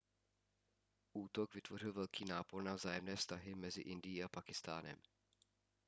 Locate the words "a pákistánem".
4.23-4.97